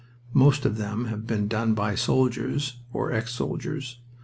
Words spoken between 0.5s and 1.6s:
of them have been